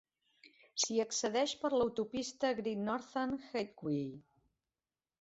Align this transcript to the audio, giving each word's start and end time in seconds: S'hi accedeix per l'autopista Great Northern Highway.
S'hi 0.83 0.97
accedeix 1.03 1.53
per 1.65 1.71
l'autopista 1.75 2.53
Great 2.63 2.83
Northern 2.91 3.39
Highway. 3.63 4.05